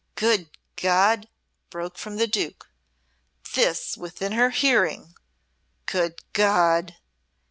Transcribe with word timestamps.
"Good 0.15 0.49
God!" 0.77 1.29
broke 1.69 1.95
from 1.95 2.15
the 2.17 2.25
Duke. 2.25 2.67
"This 3.53 3.95
within 3.95 4.31
her 4.31 4.49
hearing! 4.49 5.13
Good 5.85 6.23
God!" 6.33 6.95